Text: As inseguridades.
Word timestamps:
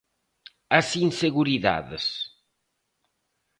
As 0.79 0.87
inseguridades. 1.05 2.05